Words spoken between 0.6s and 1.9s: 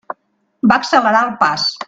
Va accelerar el pas.